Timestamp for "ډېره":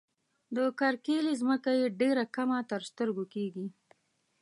2.01-2.23